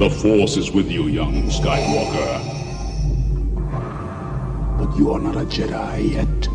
[0.00, 2.40] The Force is with you, young Skywalker.
[4.78, 6.48] But you are not a Jedi yet.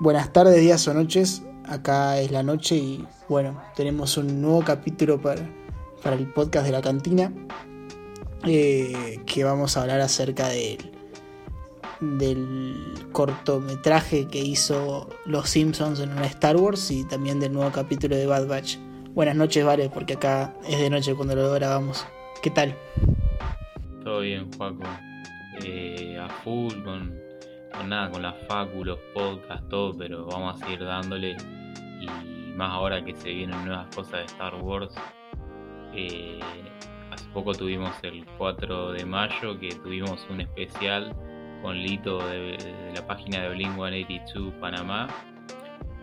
[0.00, 1.42] Buenas tardes, días o noches.
[1.68, 5.42] Acá es la noche y bueno, tenemos un nuevo capítulo para,
[6.02, 7.30] para el podcast de la cantina.
[8.44, 10.78] eh, que vamos a hablar acerca del,
[12.00, 18.16] del cortometraje que hizo Los Simpsons en una Star Wars y también del nuevo capítulo
[18.16, 18.78] de Bad Batch.
[19.16, 22.06] Buenas noches, Vale, porque acá es de noche cuando lo grabamos.
[22.42, 22.76] ¿Qué tal?
[24.04, 24.82] Todo bien, Juaco.
[25.64, 27.18] Eh, a full con,
[27.72, 31.34] con nada, con las facu, los podcasts, todo, pero vamos a seguir dándole.
[31.98, 34.94] Y más ahora que se vienen nuevas cosas de Star Wars.
[35.94, 36.38] Eh,
[37.10, 41.16] hace poco tuvimos el 4 de mayo que tuvimos un especial
[41.62, 42.58] con Lito de,
[42.94, 45.08] la página de Blink 182 Panamá.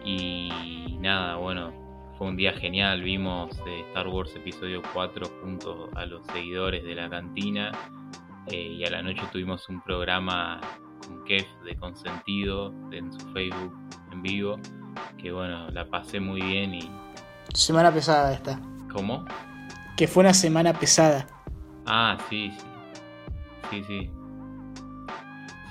[0.03, 1.83] Y nada, bueno,
[2.23, 3.02] fue un día genial.
[3.02, 7.70] Vimos eh, Star Wars Episodio 4 junto a los seguidores de la cantina.
[8.48, 10.61] Eh, y a la noche tuvimos un programa
[11.06, 13.78] con Kev de Consentido en su Facebook
[14.14, 14.58] en vivo.
[15.17, 16.89] Que bueno, la pasé muy bien y.
[17.53, 18.58] Semana pesada esta.
[18.94, 19.26] ¿Cómo?
[19.98, 21.28] Que fue una semana pesada.
[21.86, 22.66] Ah, sí, sí.
[23.70, 24.23] Sí, sí.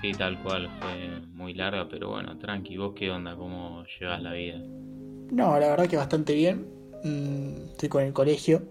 [0.02, 0.68] Sí, tal cual.
[0.80, 2.76] Fue muy larga, pero bueno, tranqui.
[2.76, 3.36] ¿Vos qué onda?
[3.36, 4.58] ¿Cómo llevas la vida?
[4.58, 6.66] No, la verdad que bastante bien.
[7.04, 8.62] Mm, estoy con el colegio.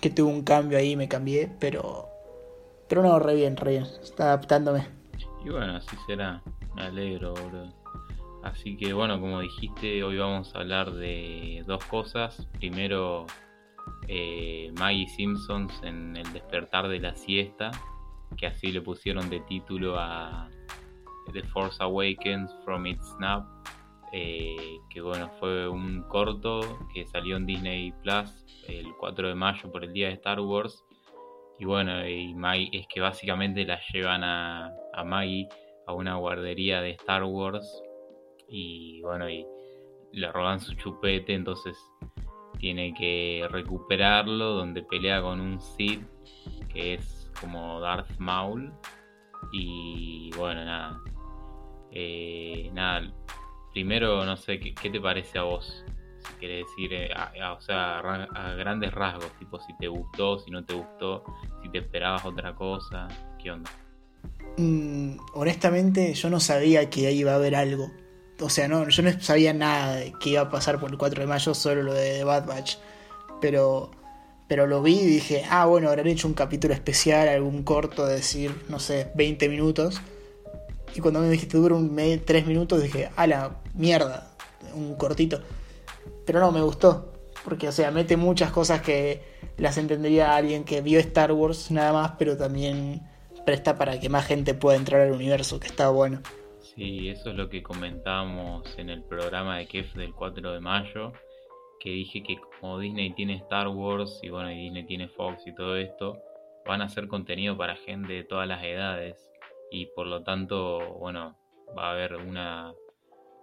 [0.00, 2.06] Que tuve un cambio ahí, me cambié, pero.
[2.88, 3.86] Pero no, re bien, re bien.
[4.02, 4.86] Está adaptándome.
[5.44, 6.42] Y bueno, así será.
[6.74, 7.72] Me alegro, boludo.
[8.42, 12.48] Así que bueno, como dijiste, hoy vamos a hablar de dos cosas.
[12.58, 13.26] Primero,
[14.08, 17.70] eh, Maggie Simpsons en El despertar de la siesta,
[18.36, 20.48] que así le pusieron de título a
[21.32, 23.44] The Force Awakens from its Snap,
[24.12, 26.60] eh, que bueno, fue un corto
[26.94, 30.84] que salió en Disney Plus el 4 de mayo por el día de Star Wars.
[31.58, 35.48] Y bueno, y Maggie, es que básicamente la llevan a, a Maggie
[35.86, 37.82] a una guardería de Star Wars
[38.48, 39.46] y bueno, y
[40.12, 41.76] le roban su chupete, entonces
[42.58, 46.02] tiene que recuperarlo, donde pelea con un Sith
[46.72, 48.72] que es como Darth Maul.
[49.52, 51.00] Y bueno, nada.
[51.90, 53.10] Eh, nada,
[53.72, 55.84] primero no sé, ¿qué, te parece a vos?
[56.18, 59.88] Si querés decir, eh, a- o sea, a, ra- a grandes rasgos, tipo si te
[59.88, 61.24] gustó, si no te gustó,
[61.62, 63.08] si te esperabas otra cosa,
[63.42, 63.70] ¿qué onda?
[64.58, 67.90] Mm, honestamente, yo no sabía que ahí iba a haber algo.
[68.40, 71.20] O sea, no, yo no sabía nada de que iba a pasar por el 4
[71.22, 72.76] de mayo, solo lo de Bad Batch.
[73.40, 73.90] Pero,
[74.48, 78.14] pero lo vi y dije, ah, bueno, habrán hecho un capítulo especial, algún corto de
[78.14, 80.00] decir, no sé, 20 minutos.
[80.94, 84.34] Y cuando me dijiste dura un 3 minutos, dije, a la mierda,
[84.74, 85.42] un cortito.
[86.24, 87.12] Pero no, me gustó.
[87.44, 89.22] Porque, o sea, mete muchas cosas que
[89.58, 93.02] las entendería alguien que vio Star Wars nada más, pero también
[93.44, 96.20] presta para que más gente pueda entrar al universo, que está bueno.
[96.74, 101.12] Sí, eso es lo que comentábamos en el programa de Kef del 4 de mayo,
[101.80, 105.54] que dije que como Disney tiene Star Wars y bueno, y Disney tiene Fox y
[105.54, 106.20] todo esto,
[106.66, 109.30] van a hacer contenido para gente de todas las edades
[109.70, 111.36] y por lo tanto, bueno,
[111.76, 112.72] va a haber una,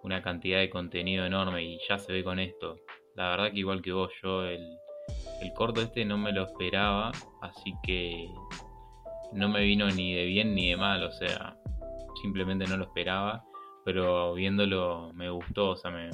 [0.03, 2.77] una cantidad de contenido enorme y ya se ve con esto.
[3.15, 4.77] La verdad que igual que vos, yo el,
[5.41, 8.27] el corto este no me lo esperaba, así que
[9.33, 11.57] no me vino ni de bien ni de mal, o sea,
[12.21, 13.43] simplemente no lo esperaba,
[13.83, 16.09] pero viéndolo me gustó, o sea, me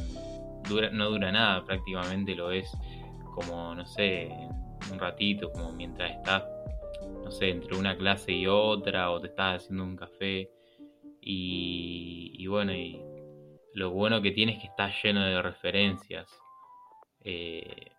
[0.71, 2.71] dura, no dura nada, prácticamente lo es
[3.35, 4.29] como, no sé,
[4.91, 6.43] un ratito, como mientras estás,
[7.23, 10.49] no sé, entre una clase y otra, o te estás haciendo un café,
[11.21, 12.99] y, y bueno, y
[13.73, 16.27] lo bueno que tiene es que está lleno de referencias.
[17.23, 17.91] Eh,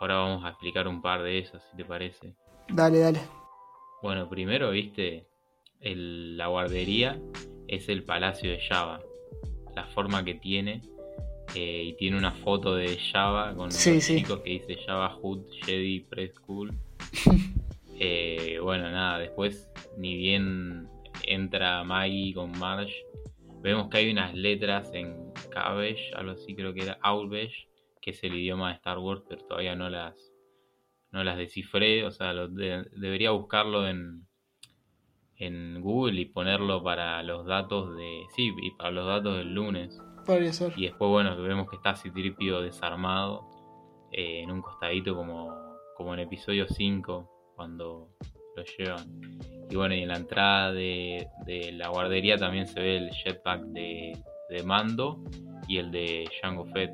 [0.00, 2.34] ahora vamos a explicar un par de esas, si te parece.
[2.68, 3.20] Dale, dale.
[4.02, 5.26] Bueno, primero, viste,
[5.80, 7.18] el- la guardería
[7.68, 9.00] es el palacio de Java.
[9.74, 10.82] La forma que tiene.
[11.54, 14.16] Eh, y tiene una foto de Java con Sí, los sí.
[14.18, 16.72] chicos que dice Java Hood Jedi Preschool.
[18.00, 20.88] Eh, bueno, nada, después ni bien
[21.24, 22.94] entra Maggie con Marge.
[23.60, 27.66] Vemos que hay unas letras en Cabbage, algo así creo que era Owlbesh,
[28.00, 30.32] que es el idioma de Star Wars, pero todavía no las,
[31.10, 32.04] no las descifré.
[32.04, 34.28] O sea, lo de- debería buscarlo en,
[35.38, 38.22] en Google y ponerlo para los datos de.
[38.34, 40.00] Sí, y para los datos del lunes.
[40.28, 40.74] Podría ser.
[40.76, 43.48] Y después, bueno, vemos que está Citripio desarmado
[44.12, 45.56] eh, en un costadito como,
[45.96, 48.10] como en episodio 5, cuando
[48.54, 49.08] lo llevan.
[49.70, 53.62] Y bueno, y en la entrada de, de la guardería también se ve el jetpack
[53.68, 54.18] de,
[54.50, 55.24] de Mando
[55.66, 56.90] y el de Jango Fett.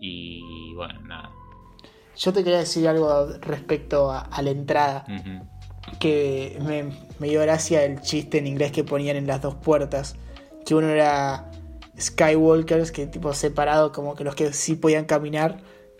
[0.00, 1.30] Y bueno, nada.
[2.16, 5.04] Yo te quería decir algo respecto a, a la entrada.
[6.00, 6.90] Que me,
[7.20, 10.16] me dio gracia el chiste en inglés que ponían en las dos puertas.
[10.66, 11.52] Que uno era
[11.98, 15.58] Skywalkers, que tipo separado, como que los que sí podían caminar.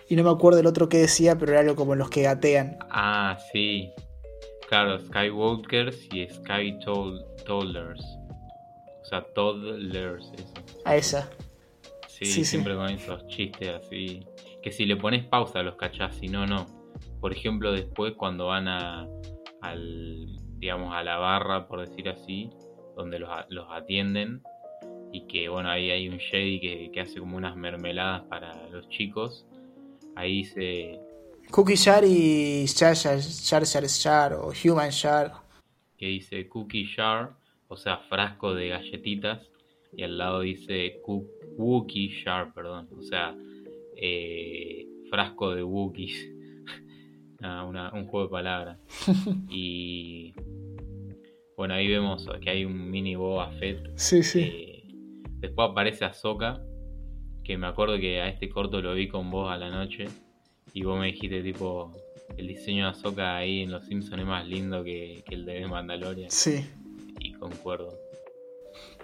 [0.08, 2.78] Y no me acuerdo el otro que decía, pero era algo como los que gatean.
[2.90, 3.90] Ah, sí.
[4.68, 6.78] Claro, Skywalkers y Sky
[7.46, 8.04] Toddlers.
[9.00, 10.52] O sea, Toddlers, eso.
[10.84, 11.30] A esa.
[12.08, 12.44] Sí, Sí, sí.
[12.44, 14.20] siempre con esos chistes así.
[14.62, 16.66] Que si le pones pausa los cachás, si no, no.
[17.20, 19.06] Por ejemplo, después cuando van a,
[19.60, 20.26] al,
[20.58, 22.50] digamos, a la barra, por decir así,
[22.96, 24.42] donde los, a- los atienden,
[25.12, 28.88] y que, bueno, ahí hay un Jedi que, que hace como unas mermeladas para los
[28.88, 29.44] chicos.
[30.16, 30.98] Ahí se,
[31.50, 35.32] Cookie Jar y Jar Jar Jar Jar Jar o Human Jar.
[35.98, 37.34] que dice cookie jar,
[37.68, 39.40] o sea, frasco de galletitas,
[39.96, 41.00] y al lado dice
[41.56, 43.34] Wookie jar, perdón, o sea,
[43.96, 46.28] eh, frasco de Wookiees.
[47.40, 48.78] Una- un juego de palabras.
[49.50, 50.32] y
[51.56, 53.90] bueno, ahí vemos que hay un mini Boba Fett.
[53.96, 54.40] Sí, sí.
[54.40, 54.71] eh,
[55.42, 56.62] después aparece Ahsoka,
[57.44, 60.06] que me acuerdo que a este corto lo vi con vos a la noche.
[60.72, 61.92] Y vos me dijiste, tipo,
[62.38, 65.66] el diseño de Ahsoka ahí en Los Simpsons es más lindo que, que el de
[65.66, 66.30] Mandalorian.
[66.30, 66.64] Sí.
[67.18, 67.92] Y concuerdo.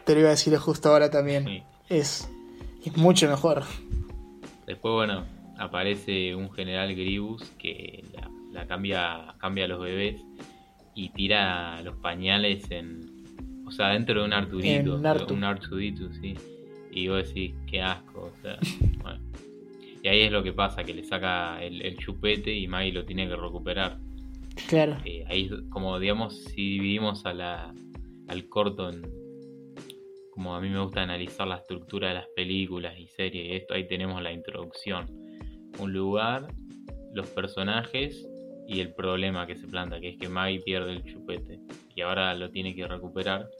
[0.04, 1.44] Te lo iba a decir justo ahora también.
[1.44, 1.62] Sí.
[1.90, 2.30] Es,
[2.84, 3.64] es mucho mejor.
[4.66, 5.26] Después, bueno,
[5.58, 10.22] aparece un general Grievous que la, la cambia, cambia a los bebés
[10.94, 13.17] y tira los pañales en.
[13.68, 14.96] O sea, dentro de un Arturito.
[14.96, 15.34] En Artu.
[15.34, 16.34] Un Artudito, sí.
[16.90, 18.58] Y vos decís, qué asco, o sea,
[19.02, 19.20] bueno.
[20.02, 23.04] Y ahí es lo que pasa, que le saca el, el chupete y Maggie lo
[23.04, 23.98] tiene que recuperar.
[24.68, 24.96] Claro.
[25.04, 27.74] Eh, ahí, como digamos, si dividimos a la,
[28.28, 29.02] al corto en.
[30.30, 33.74] Como a mí me gusta analizar la estructura de las películas y series, y esto
[33.74, 35.06] ahí tenemos la introducción.
[35.78, 36.46] Un lugar,
[37.12, 38.26] los personajes
[38.66, 41.60] y el problema que se planta, que es que Maggie pierde el chupete.
[41.98, 43.50] Y ahora lo tiene que recuperar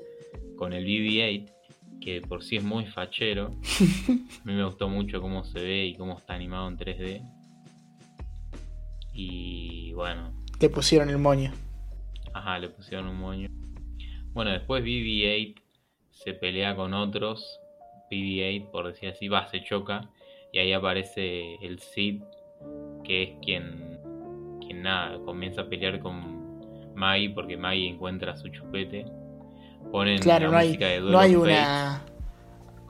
[0.54, 1.52] con el BB-8,
[2.00, 3.46] que por sí es muy fachero.
[4.08, 7.20] A mí me gustó mucho cómo se ve y cómo está animado en 3D.
[9.12, 11.50] Y bueno, Le pusieron el moño.
[12.32, 13.48] Ajá, le pusieron un moño.
[14.34, 15.60] Bueno, después BB-8
[16.12, 17.58] se pelea con otros.
[18.08, 20.08] BB-8, por decir así, va, se choca.
[20.52, 22.22] Y ahí aparece el Cid,
[23.02, 23.98] que es quien,
[24.60, 26.37] quien nada, comienza a pelear con
[26.98, 29.06] Maggie porque Maggie encuentra su chupete.
[29.90, 32.02] Ponen Claro, la no hay, música de Duel no hay una.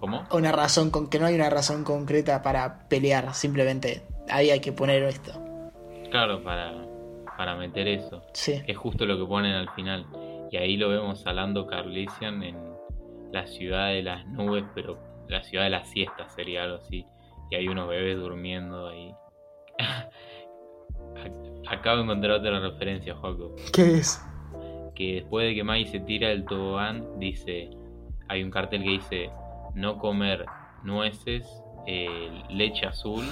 [0.00, 0.24] ¿Cómo?
[0.30, 3.34] una razón con que no hay una razón concreta para pelear.
[3.34, 5.32] Simplemente había que poner esto.
[6.10, 6.72] Claro, para,
[7.36, 8.22] para meter eso.
[8.32, 8.62] Sí.
[8.66, 10.06] Es justo lo que ponen al final.
[10.50, 12.56] Y ahí lo vemos a Lando Carlesian en
[13.32, 17.04] la ciudad de las nubes, pero la ciudad de las siestas sería algo así.
[17.50, 19.14] Y hay unos bebés durmiendo ahí.
[21.24, 23.54] Ac- Acabo de encontrar otra referencia, Joaco.
[23.72, 24.24] ¿Qué es?
[24.94, 27.70] Que después de que Mai se tira del tobogán, dice:
[28.28, 29.30] hay un cartel que dice:
[29.74, 30.46] no comer
[30.82, 31.46] nueces,
[31.86, 33.24] eh, leche azul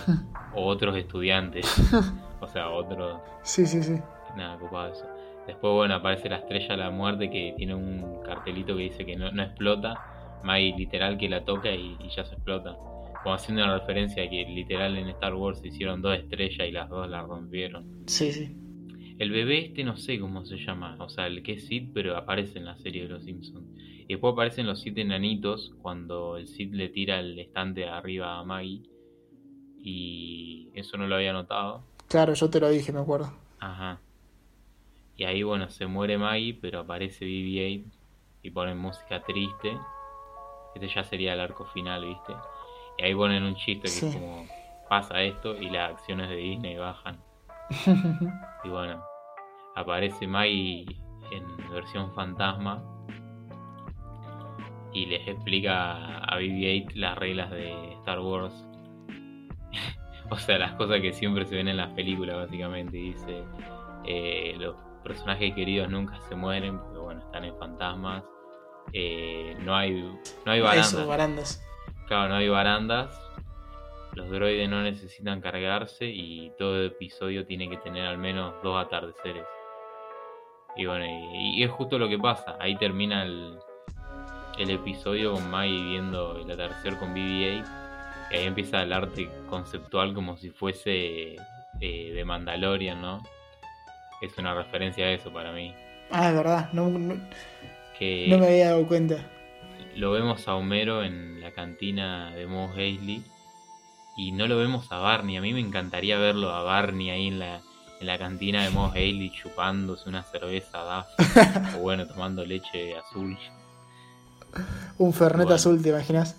[0.54, 1.66] o otros estudiantes.
[2.38, 3.18] O sea, otros.
[3.42, 3.98] Sí, sí, sí.
[4.36, 5.06] Nada, ocupado eso.
[5.46, 9.16] Después, bueno, aparece la estrella de la muerte que tiene un cartelito que dice que
[9.16, 9.94] no, no explota.
[10.42, 12.76] Mai literal que la toca y, y ya se explota.
[13.26, 16.70] Como haciendo una referencia a que literal en Star Wars se hicieron dos estrellas y
[16.70, 18.04] las dos la rompieron.
[18.06, 18.56] Sí, sí.
[19.18, 22.16] El bebé este no sé cómo se llama, o sea, el que es Sid, pero
[22.16, 23.66] aparece en la serie de los Simpsons.
[23.76, 28.44] Y después aparecen los siete enanitos cuando el Sid le tira el estante arriba a
[28.44, 28.82] Maggie.
[29.76, 31.82] Y eso no lo había notado.
[32.06, 33.32] Claro, yo te lo dije, me acuerdo.
[33.58, 33.98] Ajá.
[35.16, 37.86] Y ahí, bueno, se muere Maggie, pero aparece BB-8
[38.44, 39.76] y ponen música triste.
[40.76, 42.32] Este ya sería el arco final, ¿viste?
[42.98, 44.06] Y ahí ponen un chiste que Sí.
[44.06, 44.46] es como
[44.88, 47.18] pasa esto y las acciones de Disney bajan.
[48.64, 49.00] Y bueno,
[49.76, 50.86] aparece Maggie
[51.30, 52.82] en versión fantasma
[54.92, 58.54] y les explica a BB-8 las reglas de Star Wars.
[60.30, 62.96] o sea, las cosas que siempre se ven en las películas, básicamente.
[62.96, 63.44] Dice,
[64.04, 64.74] eh, los
[65.04, 68.24] personajes queridos nunca se mueren porque, bueno, están en fantasmas.
[68.92, 70.00] Eh, no hay
[70.44, 70.92] no hay barandas.
[70.92, 71.65] Eso, barandas.
[72.06, 73.20] Claro, no hay barandas.
[74.14, 79.44] Los droides no necesitan cargarse y todo episodio tiene que tener al menos dos atardeceres.
[80.76, 82.56] Y bueno, y, y es justo lo que pasa.
[82.60, 83.58] Ahí termina el,
[84.58, 87.64] el episodio con Maggie viendo el atardecer con BB-8.
[88.30, 91.36] Y ahí empieza el arte conceptual como si fuese
[91.80, 93.22] eh, de Mandalorian, ¿no?
[94.20, 95.74] Es una referencia a eso para mí.
[96.10, 96.72] Ah, es verdad.
[96.72, 97.14] No, no,
[97.98, 99.16] Que no me había dado cuenta.
[99.96, 103.22] Lo vemos a Homero en la cantina de Mos Eisley
[104.16, 105.36] y no lo vemos a Barney.
[105.36, 107.60] A mí me encantaría verlo a Barney ahí en la,
[108.00, 111.08] en la cantina de Moss Haley chupándose una cerveza DAF
[111.76, 113.36] o bueno, tomando leche azul.
[114.98, 116.36] Un Fernet azul, ¿te imaginas?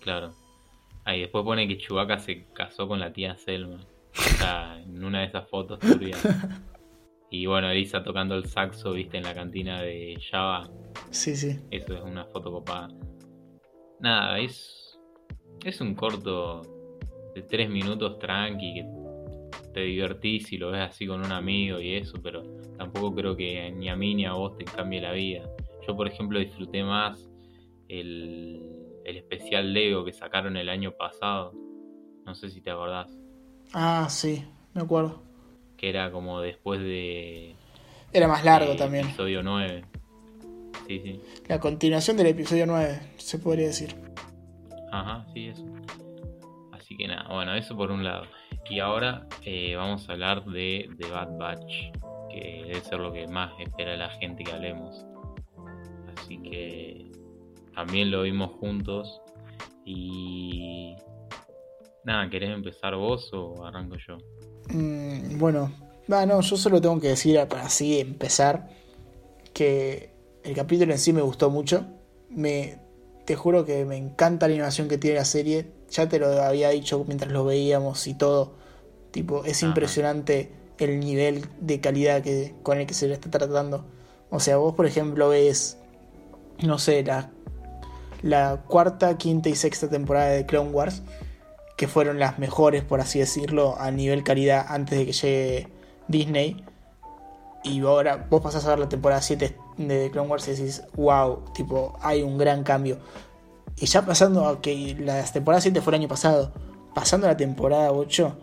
[0.00, 0.32] Claro.
[1.04, 3.78] Ahí después pone que Chewbacca se casó con la tía Selma.
[4.84, 6.20] en una de esas fotos turbias.
[7.30, 10.70] Y bueno, Elisa tocando el saxo, viste, en la cantina de Java.
[11.10, 11.58] Sí, sí.
[11.70, 12.88] Eso es una foto copada.
[14.00, 14.98] Nada, es.
[15.64, 16.62] Es un corto
[17.34, 18.86] de tres minutos tranqui que
[19.74, 22.42] te divertís y lo ves así con un amigo y eso, pero
[22.78, 25.50] tampoco creo que ni a mí ni a vos te cambie la vida.
[25.86, 27.28] Yo, por ejemplo, disfruté más
[27.88, 28.62] el,
[29.04, 31.52] el especial Lego que sacaron el año pasado.
[32.24, 33.18] No sé si te acordás.
[33.74, 34.44] Ah, sí,
[34.74, 35.27] me acuerdo
[35.78, 37.54] que era como después de...
[38.12, 39.06] Era más largo también.
[39.06, 39.84] Episodio 9.
[40.86, 41.20] Sí, sí.
[41.46, 43.94] La continuación del episodio 9, se podría decir.
[44.90, 45.64] Ajá, sí, eso.
[46.72, 48.24] Así que nada, bueno, eso por un lado.
[48.68, 51.92] Y ahora eh, vamos a hablar de The Bad Batch,
[52.30, 55.06] que debe ser lo que más espera la gente que hablemos.
[56.16, 57.10] Así que
[57.74, 59.20] también lo vimos juntos.
[59.84, 60.96] Y
[62.04, 64.18] nada, ¿querés empezar vos o arranco yo?
[64.70, 65.72] Mm, bueno,
[66.08, 68.68] no, yo solo tengo que decir para así empezar
[69.52, 70.10] que
[70.42, 71.86] el capítulo en sí me gustó mucho.
[72.30, 72.78] Me,
[73.26, 75.70] te juro que me encanta la animación que tiene la serie.
[75.90, 78.54] Ya te lo había dicho mientras lo veíamos y todo.
[79.10, 83.84] Tipo, es impresionante el nivel de calidad que, con el que se le está tratando.
[84.30, 85.78] O sea, vos por ejemplo ves,
[86.62, 87.30] no sé, la,
[88.22, 91.02] la cuarta, quinta y sexta temporada de Clone Wars
[91.78, 95.68] que fueron las mejores, por así decirlo, a nivel calidad antes de que llegue
[96.08, 96.64] Disney.
[97.62, 101.44] Y ahora vos pasás a ver la temporada 7 de Clone Wars y decís, wow,
[101.54, 102.98] tipo, hay un gran cambio.
[103.76, 106.52] Y ya pasando a que la temporada 7 fue el año pasado,
[106.94, 108.36] pasando a la temporada 8,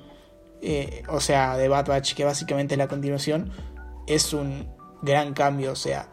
[0.61, 3.51] eh, o sea, de Bad Batch, que básicamente es la continuación,
[4.07, 4.65] es un
[5.01, 5.73] gran cambio.
[5.73, 6.07] O sea,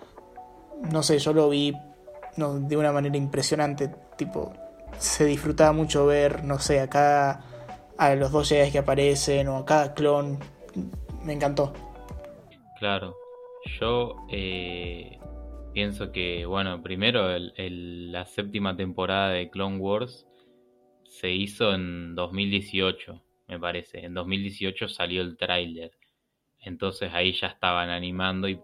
[0.91, 1.73] no sé, yo lo vi
[2.37, 3.95] de una manera impresionante.
[4.17, 4.53] Tipo,
[4.99, 7.41] se disfrutaba mucho ver, no sé, a
[7.99, 10.39] a los dos Jedi que aparecen o a cada clon.
[11.25, 11.73] Me encantó.
[12.79, 13.17] Claro,
[13.81, 15.19] yo eh,
[15.73, 20.27] pienso que, bueno, primero la séptima temporada de Clone Wars
[21.05, 24.05] se hizo en 2018, me parece.
[24.05, 25.93] En 2018 salió el tráiler.
[26.59, 28.61] Entonces ahí ya estaban animando y,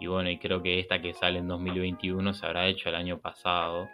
[0.00, 3.20] y bueno, y creo que esta que sale en 2021 se habrá hecho el año
[3.20, 3.88] pasado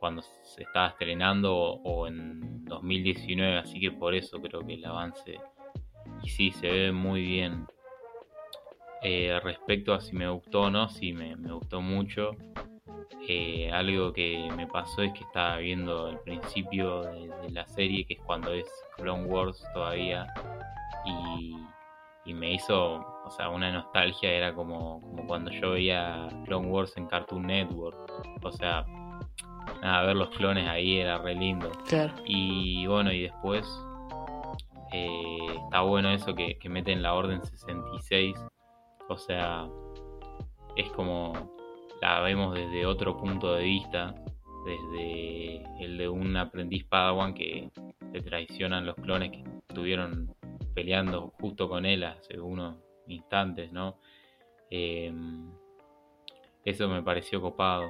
[0.00, 5.38] cuando se estaba estrenando o, en 2019, así que por eso creo que el avance
[6.22, 7.66] y sí, se ve muy bien.
[9.02, 12.32] Eh, respecto a si me gustó o no, sí, me, gustó mucho.
[13.28, 18.14] Eh, algo que me pasó es que estaba viendo el principio de, la serie, que
[18.14, 18.66] es cuando es
[18.96, 20.26] Clone Wars todavía,
[21.04, 21.56] y,
[22.24, 26.96] y, me hizo, o sea, una nostalgia, era como, como cuando yo veía Clone Wars
[26.96, 28.84] en Cartoon Network, o sea,
[29.90, 31.70] nada, ver los clones ahí era re lindo.
[32.24, 33.66] Y bueno, y después
[34.92, 38.36] eh, está bueno eso que, que meten la orden 66.
[39.08, 39.68] O sea,
[40.76, 41.32] es como
[42.00, 44.14] la vemos desde otro punto de vista,
[44.64, 47.70] desde el de un aprendiz Padawan que
[48.12, 50.34] le traicionan los clones que estuvieron
[50.74, 52.76] peleando justo con él hace unos
[53.08, 53.98] instantes, ¿no?
[54.70, 55.12] Eh,
[56.64, 57.88] eso me pareció copado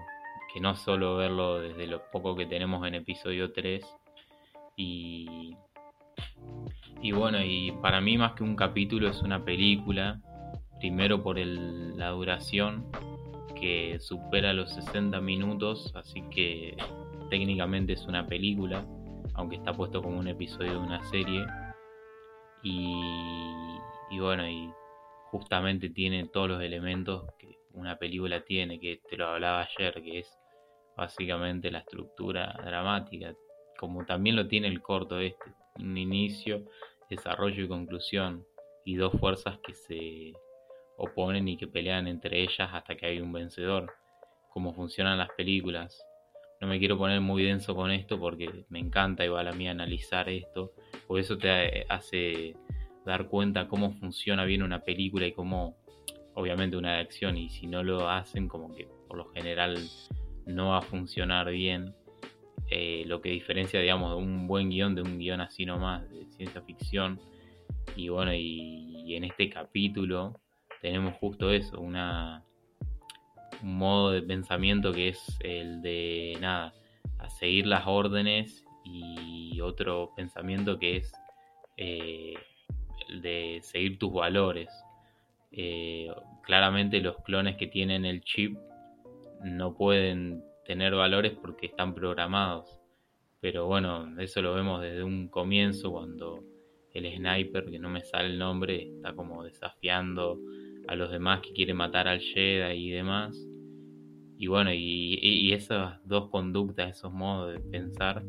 [0.52, 3.84] que no solo verlo desde lo poco que tenemos en episodio 3
[4.76, 5.56] y
[7.02, 10.20] y bueno y para mí más que un capítulo es una película
[10.78, 12.90] primero por el, la duración
[13.58, 16.76] que supera los 60 minutos así que
[17.30, 18.84] técnicamente es una película
[19.34, 21.46] aunque está puesto como un episodio de una serie.
[22.62, 23.00] Y,
[24.10, 24.70] y bueno y
[25.30, 30.18] justamente tiene todos los elementos que una película tiene, que te lo hablaba ayer, que
[30.18, 30.38] es
[31.00, 33.34] básicamente la estructura dramática,
[33.78, 35.46] como también lo tiene el corto este,
[35.78, 36.66] un inicio,
[37.08, 38.44] desarrollo y conclusión,
[38.84, 40.34] y dos fuerzas que se
[40.98, 43.90] oponen y que pelean entre ellas hasta que hay un vencedor,
[44.50, 46.04] como funcionan las películas.
[46.60, 50.28] No me quiero poner muy denso con esto porque me encanta igual a mí analizar
[50.28, 50.74] esto,
[51.06, 52.54] por eso te hace
[53.06, 55.78] dar cuenta cómo funciona bien una película y cómo
[56.34, 59.78] obviamente una de acción y si no lo hacen como que por lo general
[60.46, 61.94] no va a funcionar bien.
[62.70, 66.26] Eh, lo que diferencia, digamos, de un buen guion de un guion así nomás de
[66.26, 67.20] ciencia ficción.
[67.96, 70.40] Y bueno, y, en este capítulo
[70.80, 72.44] tenemos justo eso, una,
[73.62, 76.72] un modo de pensamiento que es el de nada,
[77.18, 81.12] a seguir las órdenes y otro pensamiento que es
[81.76, 82.34] eh,
[83.08, 84.68] el de seguir tus valores.
[85.50, 86.08] Eh,
[86.42, 88.56] claramente los clones que tienen el chip
[89.44, 92.80] no pueden tener valores porque están programados.
[93.40, 96.44] Pero bueno, eso lo vemos desde un comienzo cuando
[96.92, 100.38] el sniper, que no me sale el nombre, está como desafiando
[100.88, 103.36] a los demás que quiere matar al Jedi y demás.
[104.36, 108.24] Y bueno, y, esas dos conductas, esos modos de pensar,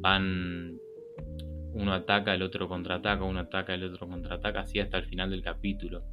[0.00, 0.78] van.
[1.74, 5.42] Uno ataca, el otro contraataca, uno ataca, el otro contraataca, así hasta el final del
[5.42, 6.04] capítulo.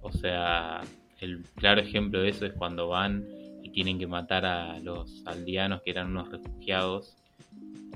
[0.00, 0.82] O sea,
[1.20, 3.24] el claro ejemplo de eso es cuando van
[3.62, 7.16] y tienen que matar a los aldeanos que eran unos refugiados.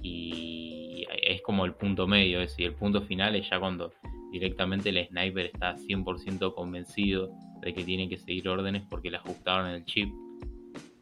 [0.02, 2.62] Y es como el punto medio ese.
[2.62, 3.92] Y el punto final es ya cuando
[4.32, 9.68] directamente el sniper está 100% convencido de que tiene que seguir órdenes porque le ajustaron
[9.68, 10.12] el chip.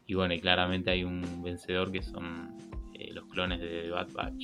[0.05, 2.55] Y bueno, y claramente hay un vencedor que son
[2.93, 4.43] eh, los clones de Bad Batch.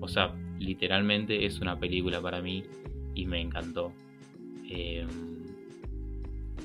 [0.00, 2.62] O sea, literalmente es una película para mí
[3.14, 3.92] y me encantó.
[4.68, 5.31] Em,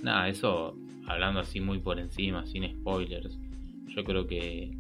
[0.03, 0.75] nada, eso
[1.07, 3.37] hablando así muy por encima, sin spoilers.
[3.87, 4.71] Yo creo que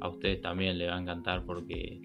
[0.00, 2.02] a ustedes también le va a encantar porque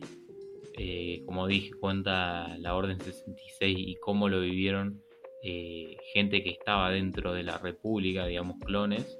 [0.77, 5.01] eh, como dije, cuenta la Orden 66 y cómo lo vivieron
[5.44, 9.18] eh, gente que estaba dentro de la República, digamos, clones,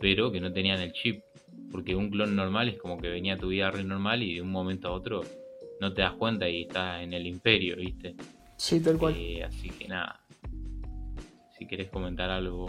[0.00, 1.22] pero que no tenían el chip.
[1.72, 4.42] Porque un clon normal es como que venía a tu vida re normal y de
[4.42, 5.22] un momento a otro
[5.80, 8.14] no te das cuenta y estás en el imperio, ¿viste?
[8.56, 9.14] Sí, tal cual.
[9.16, 10.20] Eh, así que nada.
[11.60, 12.66] Si querés comentar algo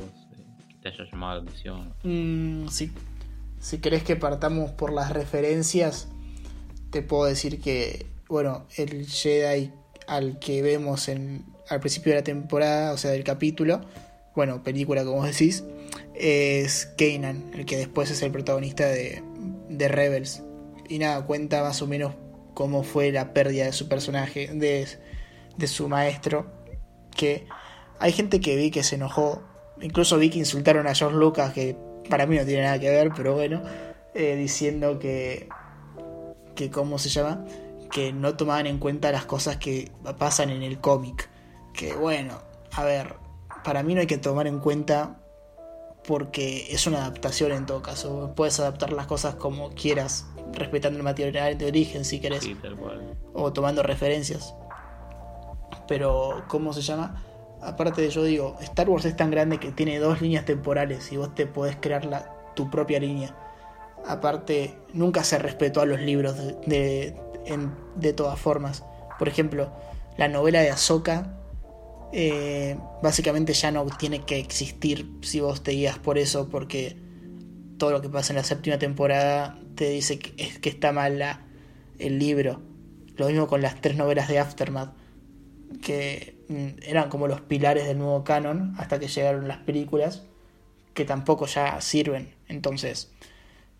[0.67, 1.93] que te haya llamado la atención.
[2.03, 2.91] Mm, sí.
[3.59, 6.07] Si querés que partamos por las referencias,
[6.91, 9.73] te puedo decir que bueno, el Jedi
[10.07, 13.81] al que vemos en, al principio de la temporada, o sea, del capítulo,
[14.33, 15.65] bueno, película como decís,
[16.15, 19.21] es Kanan, el que después es el protagonista de,
[19.67, 20.43] de Rebels.
[20.87, 22.13] Y nada, cuenta más o menos
[22.53, 24.87] cómo fue la pérdida de su personaje, de,
[25.57, 26.49] de su maestro,
[27.13, 27.47] que
[28.01, 29.43] hay gente que vi que se enojó,
[29.79, 31.77] incluso vi que insultaron a George Lucas, que
[32.09, 33.61] para mí no tiene nada que ver, pero bueno,
[34.13, 35.47] eh, diciendo que,
[36.55, 37.45] que, ¿cómo se llama?
[37.91, 41.29] que no tomaban en cuenta las cosas que pasan en el cómic.
[41.73, 43.15] Que bueno, a ver,
[43.63, 45.19] para mí no hay que tomar en cuenta
[46.07, 48.33] porque es una adaptación en todo caso.
[48.35, 52.49] Puedes adaptar las cosas como quieras, respetando el material de origen si querés.
[53.33, 54.55] O tomando referencias.
[55.87, 57.23] Pero, ¿cómo se llama?
[57.61, 61.17] Aparte de yo digo, Star Wars es tan grande que tiene dos líneas temporales y
[61.17, 63.35] vos te podés crear la, tu propia línea.
[64.07, 67.15] Aparte, nunca se respetó a los libros de
[67.95, 68.83] de todas formas.
[69.19, 69.71] Por ejemplo,
[70.17, 71.37] la novela de Ahsoka
[72.11, 76.97] eh, básicamente ya no tiene que existir si vos te guías por eso, porque
[77.77, 81.21] todo lo que pasa en la séptima temporada te dice que, es, que está mal
[81.99, 82.61] el libro.
[83.15, 84.93] Lo mismo con las tres novelas de Aftermath,
[85.79, 90.23] que mm, eran como los pilares del nuevo canon hasta que llegaron las películas,
[90.93, 92.33] que tampoco ya sirven.
[92.47, 93.11] Entonces,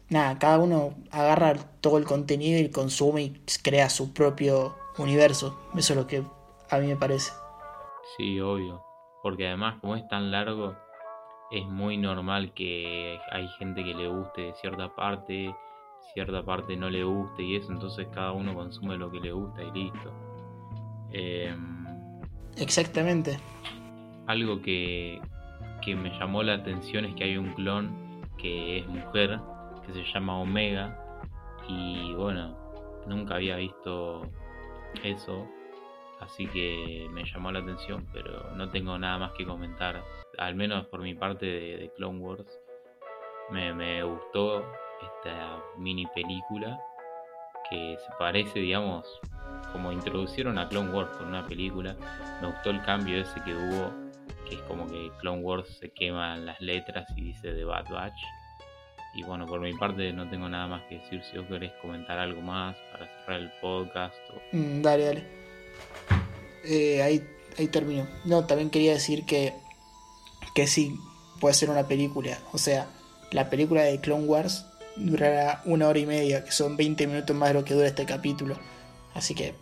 [0.09, 5.59] nada, cada uno agarra todo el contenido y consume y crea su propio universo.
[5.75, 6.23] Eso es lo que
[6.69, 7.31] a mí me parece.
[8.17, 8.83] Sí, obvio.
[9.23, 10.75] Porque además, como es tan largo,
[11.51, 15.53] es muy normal que hay gente que le guste cierta parte,
[16.13, 19.61] cierta parte no le guste y eso, entonces cada uno consume lo que le gusta
[19.63, 20.11] y listo.
[21.11, 21.80] Em,
[22.57, 23.37] Exactamente.
[24.27, 25.19] Algo que,
[25.81, 29.39] que me llamó la atención es que hay un clon que es mujer
[29.85, 30.97] que se llama Omega
[31.67, 32.57] y bueno,
[33.07, 34.21] nunca había visto
[35.03, 35.47] eso,
[36.19, 40.03] así que me llamó la atención, pero no tengo nada más que comentar,
[40.37, 42.59] al menos por mi parte de, Clone Wars.
[43.51, 44.65] Me, me, gustó
[45.01, 46.79] esta mini película
[47.69, 49.05] que se parece, digamos,
[49.71, 51.95] como introducieron a Clone Wars con una película.
[52.41, 53.91] Me gustó el cambio ese que hubo,
[54.47, 58.21] que es como que Clone Wars se queman las letras y dice The Bad Batch
[59.13, 61.21] y bueno, por mi parte no tengo nada más que decir.
[61.29, 64.15] Si vos querés comentar algo más para cerrar el podcast.
[64.51, 65.23] Mm, dale, dale.
[66.63, 68.07] Eh, ahí, ahí termino.
[68.25, 69.53] No, también quería decir que,
[70.55, 70.95] que sí,
[71.39, 72.37] puede ser una película.
[72.53, 72.87] O sea,
[73.31, 77.49] la película de Clone Wars durará una hora y media, que son 20 minutos más
[77.49, 78.55] de lo que dura este capítulo.
[79.13, 79.53] Así que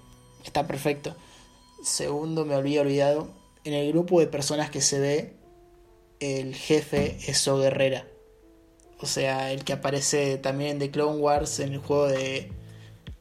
[0.44, 1.16] está perfecto.
[1.84, 3.30] Segundo, me había olvidado.
[3.64, 5.34] En el grupo de personas que se ve,
[6.20, 8.06] el jefe es Guerrera
[9.02, 12.52] o sea, el que aparece también de Clone Wars en el juego de,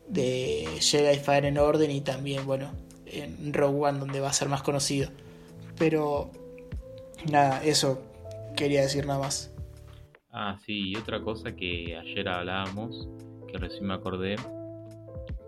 [0.09, 2.73] de Jedi Fire en Orden y también, bueno,
[3.07, 5.11] en Rogue One donde va a ser más conocido.
[5.79, 6.33] Pero
[7.31, 8.03] nada, eso
[8.57, 9.55] quería decir nada más.
[10.33, 13.09] Ah, sí, y otra cosa que ayer hablábamos,
[13.47, 14.35] que recién me acordé,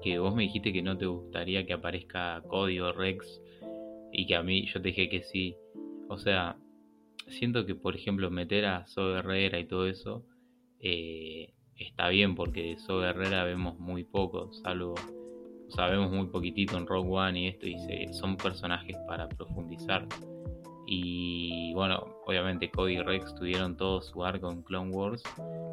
[0.03, 3.41] que vos me dijiste que no te gustaría que aparezca Cody o Rex
[4.13, 5.57] y que a mí yo te dije que sí.
[6.09, 6.57] O sea,
[7.29, 10.25] siento que por ejemplo meter a So Guerrera y todo eso
[10.81, 14.95] eh, está bien porque de So Guerrera vemos muy poco, salvo,
[15.77, 17.77] vemos muy poquitito en Rogue One y esto y
[18.13, 20.07] son personajes para profundizar.
[20.93, 25.23] Y bueno, obviamente Cody y Rex tuvieron todo su arco en Clone Wars,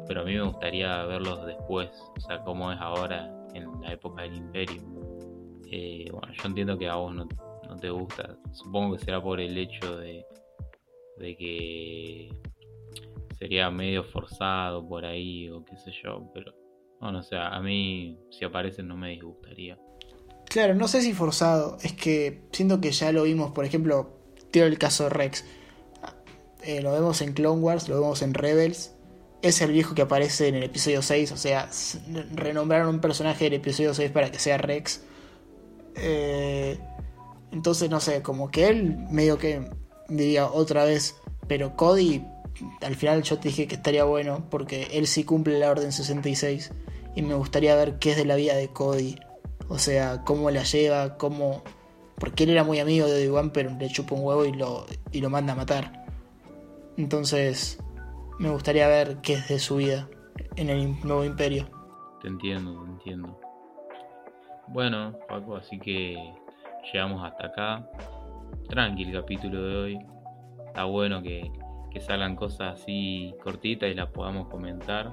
[0.06, 4.22] pero a mí me gustaría verlos después, o sea, cómo es ahora en la época
[4.22, 4.82] del Imperio.
[5.70, 7.26] Eh, bueno, yo entiendo que a vos no,
[7.76, 10.24] te gusta, supongo que será por el hecho de,
[11.18, 12.30] de que
[13.38, 16.54] sería medio forzado por ahí o qué sé yo, pero
[17.00, 19.78] bueno, o sea, a mí si aparecen no me disgustaría.
[20.46, 24.18] Claro, no sé si forzado, es que siento que ya lo vimos, por ejemplo,
[24.50, 25.44] tiro el caso de Rex.
[26.64, 28.94] Eh, lo vemos en Clone Wars, lo vemos en Rebels.
[29.40, 31.70] Es el viejo que aparece en el episodio 6, o sea,
[32.34, 35.02] renombraron un personaje del episodio 6 para que sea Rex.
[35.94, 36.78] Eh,
[37.52, 39.68] entonces, no sé, como que él medio que
[40.08, 41.14] diría otra vez,
[41.46, 42.24] pero Cody,
[42.82, 46.72] al final yo te dije que estaría bueno, porque él sí cumple la Orden 66,
[47.14, 49.16] y me gustaría ver qué es de la vida de Cody.
[49.68, 51.62] O sea, cómo la lleva, cómo
[52.18, 55.20] porque él era muy amigo de Obi-Wan, pero le chupa un huevo y lo, y
[55.20, 56.06] lo manda a matar.
[56.96, 57.78] Entonces,
[58.38, 60.08] me gustaría ver qué es de su vida
[60.56, 61.68] en el nuevo imperio.
[62.22, 63.40] Te entiendo, te entiendo.
[64.68, 66.16] Bueno, Paco, así que
[66.92, 67.90] llegamos hasta acá.
[68.68, 69.98] Tranqui el capítulo de hoy.
[70.66, 71.50] Está bueno que,
[71.90, 75.12] que salgan cosas así cortitas y las podamos comentar.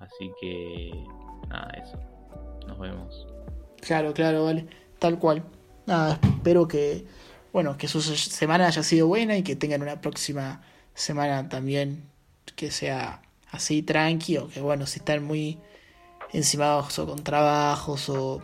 [0.00, 0.90] Así que,
[1.48, 1.98] nada, eso.
[2.66, 3.26] Nos vemos.
[3.80, 4.66] Claro, claro, vale.
[4.98, 5.44] Tal cual
[5.86, 7.06] nada, espero que,
[7.52, 10.62] bueno, que su semana haya sido buena y que tengan una próxima
[10.94, 12.11] semana también
[12.56, 15.58] que sea así tranquilo, que bueno, si están muy
[16.32, 18.42] encimados o con trabajos o,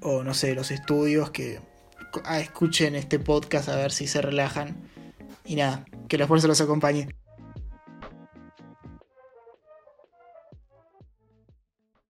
[0.00, 1.60] o no sé, los estudios, que
[2.38, 4.76] escuchen este podcast a ver si se relajan.
[5.44, 7.08] Y nada, que la fuerza los acompañe.